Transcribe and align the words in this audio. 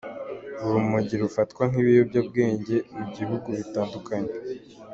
Urumogi 0.65 1.15
rufatwa 1.23 1.63
nk’ikiyobyabwenge 1.69 2.75
mu 2.95 3.05
bihugu 3.17 3.47
bitandukanye. 3.59 4.31